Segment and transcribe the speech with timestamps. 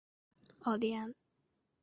[0.63, 1.13] 昂蒂安。